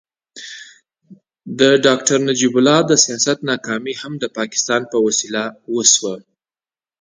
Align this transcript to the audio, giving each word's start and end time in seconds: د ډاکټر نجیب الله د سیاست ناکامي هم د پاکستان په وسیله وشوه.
د 1.59 1.61
ډاکټر 1.85 2.17
نجیب 2.29 2.53
الله 2.59 2.79
د 2.89 2.91
سیاست 3.05 3.37
ناکامي 3.51 3.93
هم 4.01 4.13
د 4.19 4.25
پاکستان 4.37 4.81
په 4.91 4.97
وسیله 5.05 5.43
وشوه. 5.73 6.15